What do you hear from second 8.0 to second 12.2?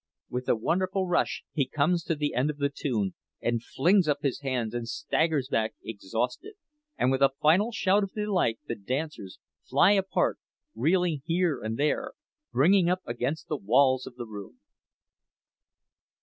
of delight the dancers fly apart, reeling here and there,